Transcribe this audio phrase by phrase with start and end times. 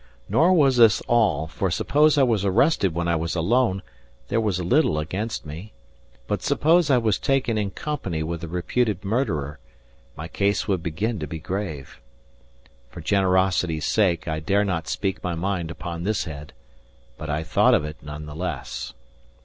[0.27, 3.83] Nor was this all; for suppose I was arrested when I was alone,
[4.29, 5.73] there was little against me;
[6.25, 9.59] but suppose I was taken in company with the reputed murderer,
[10.17, 12.01] my case would begin to be grave.
[12.89, 16.53] For generosity's sake I dare not speak my mind upon this head;
[17.15, 18.95] but I thought of it none the less.